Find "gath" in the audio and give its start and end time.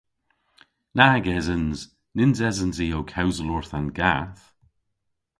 3.99-4.43